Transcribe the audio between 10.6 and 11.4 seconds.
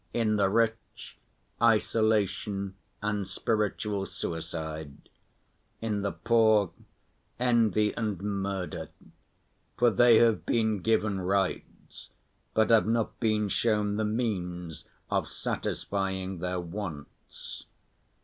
given